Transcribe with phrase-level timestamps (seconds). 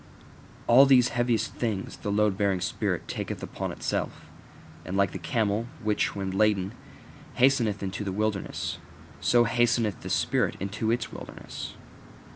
[0.65, 4.25] All these heaviest things the load bearing spirit taketh upon itself:
[4.83, 6.73] and like the camel, which, when laden,
[7.35, 8.79] hasteneth into the wilderness,
[9.19, 11.75] so hasteneth the spirit into its wilderness.